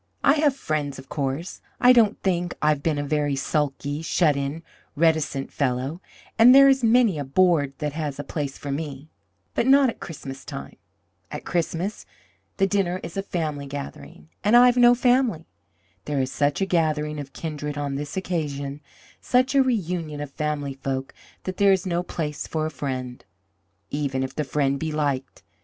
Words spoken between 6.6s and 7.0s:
is